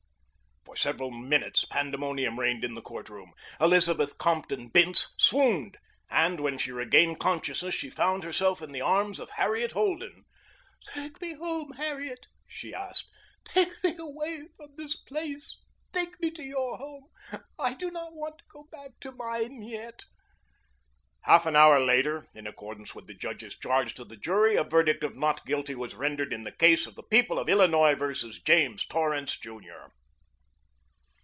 [0.63, 3.33] For several minutes pandemonium reigned in the court room.
[3.59, 5.77] Elizabeth Compton Bince swooned,
[6.09, 10.23] and when she regained consciousness she found herself in the arms of Harriet Holden.
[10.93, 13.09] "Take me home, Harriet," she asked;
[13.43, 15.59] "take me away from this place.
[15.91, 17.07] Take me to your home.
[17.59, 20.05] I do not want to go back to mine yet."
[21.23, 25.03] Half an hour later, in accordance with the judge's charge to the jury, a verdict
[25.03, 28.85] of "Not guilty" was rendered in the case of the People of Illinois versus James
[28.85, 29.89] Torrance, Jr.